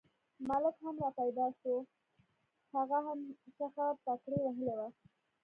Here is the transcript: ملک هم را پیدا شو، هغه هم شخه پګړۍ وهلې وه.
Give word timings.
ملک 0.47 0.75
هم 0.85 0.95
را 1.03 1.09
پیدا 1.19 1.47
شو، 1.59 1.73
هغه 2.73 2.97
هم 3.05 3.19
شخه 3.57 3.85
پګړۍ 4.05 4.39
وهلې 4.43 4.73
وه. 4.77 4.87